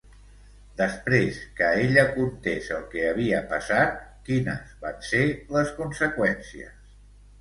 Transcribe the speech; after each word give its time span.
Després 0.77 1.41
que 1.59 1.67
ella 1.81 2.05
contés 2.15 2.69
el 2.77 2.87
que 2.95 3.05
havia 3.09 3.41
passat, 3.53 4.01
quines 4.31 4.75
van 4.87 5.01
ser 5.13 5.23
les 5.59 5.71
conseqüències? 5.83 6.75